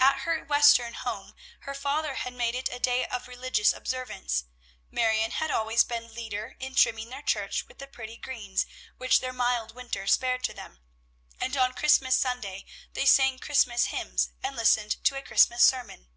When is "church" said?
7.20-7.66